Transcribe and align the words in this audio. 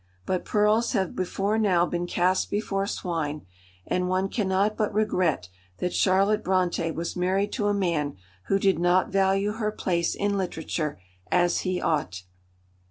But 0.25 0.45
pearls 0.45 0.93
have 0.93 1.15
before 1.15 1.59
now 1.59 1.85
been 1.85 2.07
cast 2.07 2.49
before 2.49 2.87
swine, 2.87 3.45
and 3.85 4.09
one 4.09 4.29
cannot 4.29 4.75
but 4.75 4.91
regret 4.91 5.47
that 5.77 5.93
Charlotte 5.93 6.43
Brontë 6.43 6.95
was 6.95 7.15
married 7.15 7.51
to 7.51 7.67
a 7.67 7.73
man 7.75 8.17
who 8.47 8.57
did 8.57 8.79
not 8.79 9.09
value 9.11 9.51
her 9.51 9.71
place 9.71 10.15
in 10.15 10.39
literature 10.39 10.99
as 11.31 11.59
he 11.59 11.79
ought. 11.79 12.23